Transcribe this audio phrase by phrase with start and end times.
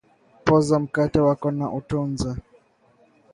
[0.45, 2.29] poza mkate wako na utunze